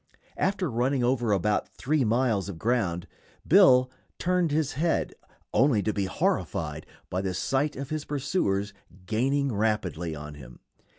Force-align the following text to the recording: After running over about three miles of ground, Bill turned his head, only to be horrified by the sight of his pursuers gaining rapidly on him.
After 0.39 0.67
running 0.71 1.03
over 1.03 1.31
about 1.31 1.67
three 1.69 2.03
miles 2.03 2.49
of 2.49 2.57
ground, 2.57 3.05
Bill 3.47 3.91
turned 4.17 4.49
his 4.49 4.71
head, 4.73 5.13
only 5.53 5.83
to 5.83 5.93
be 5.93 6.05
horrified 6.05 6.87
by 7.11 7.21
the 7.21 7.35
sight 7.35 7.75
of 7.75 7.91
his 7.91 8.03
pursuers 8.05 8.73
gaining 9.05 9.53
rapidly 9.53 10.15
on 10.15 10.33
him. 10.33 10.59